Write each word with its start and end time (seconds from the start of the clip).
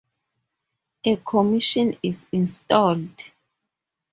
A 1.05 1.15
commission 1.17 1.95
is 2.01 2.25
installed. 2.31 3.21